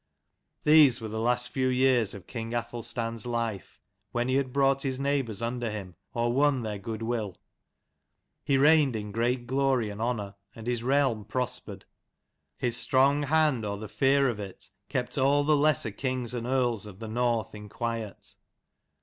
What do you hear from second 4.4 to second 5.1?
brought his